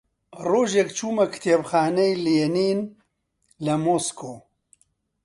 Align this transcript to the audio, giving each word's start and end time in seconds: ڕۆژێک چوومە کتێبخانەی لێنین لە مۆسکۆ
ڕۆژێک 0.49 0.89
چوومە 0.97 1.25
کتێبخانەی 1.33 2.19
لێنین 2.25 2.79
لە 3.65 3.73
مۆسکۆ 3.85 4.33